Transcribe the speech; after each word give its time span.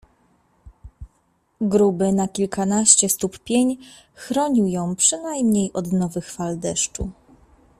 Gruby 1.61 2.13
na 2.13 2.27
kilkanaście 2.27 3.09
stóp 3.09 3.39
pień 3.39 3.77
chronił 4.13 4.67
ją 4.67 4.95
przynajmniej 4.95 5.73
od 5.73 5.91
nowych 5.93 6.31
fal 6.31 6.59
deszczu. 6.59 7.09